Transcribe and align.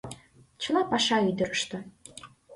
Чыла 0.61 0.81
паша— 0.91 1.17
ӱдырыштӧ! 1.29 1.77